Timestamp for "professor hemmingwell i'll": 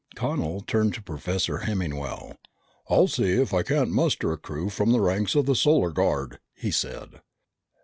1.03-3.07